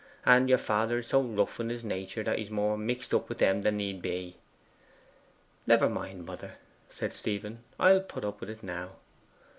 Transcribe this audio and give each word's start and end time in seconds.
And 0.25 0.49
your 0.49 0.57
father 0.57 0.97
is 0.97 1.05
so 1.05 1.21
rough 1.21 1.59
in 1.59 1.69
his 1.69 1.83
nature 1.83 2.23
that 2.23 2.39
he's 2.39 2.49
more 2.49 2.75
mixed 2.75 3.13
up 3.13 3.29
with 3.29 3.37
them 3.37 3.61
than 3.61 3.77
need 3.77 4.01
be.' 4.01 4.37
'Never 5.67 5.89
mind, 5.89 6.25
mother,' 6.25 6.55
said 6.89 7.13
Stephen; 7.13 7.63
'I'll 7.79 8.01
put 8.01 8.25
up 8.25 8.39
with 8.41 8.49
it 8.49 8.63
now. 8.63 8.93